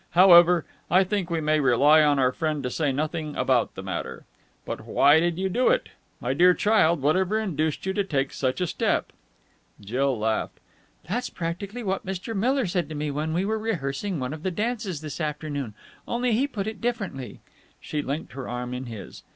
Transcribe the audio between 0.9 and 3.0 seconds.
think, we may rely on our friend to say